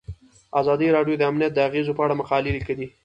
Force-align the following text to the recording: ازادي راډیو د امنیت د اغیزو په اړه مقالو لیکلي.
ازادي 0.61 0.87
راډیو 0.95 1.15
د 1.17 1.23
امنیت 1.31 1.51
د 1.53 1.59
اغیزو 1.67 1.95
په 1.97 2.03
اړه 2.05 2.19
مقالو 2.21 2.53
لیکلي. 2.57 2.87